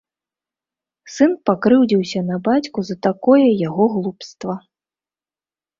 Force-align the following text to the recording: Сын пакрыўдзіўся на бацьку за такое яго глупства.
Сын 1.15 1.31
пакрыўдзіўся 1.49 2.19
на 2.31 2.41
бацьку 2.49 2.79
за 2.89 2.95
такое 3.09 3.45
яго 3.67 3.83
глупства. 3.99 4.53